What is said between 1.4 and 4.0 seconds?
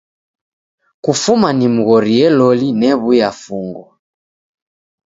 nimghorie loli new'uya fungo.